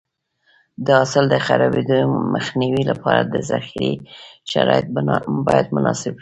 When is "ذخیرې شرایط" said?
3.51-4.87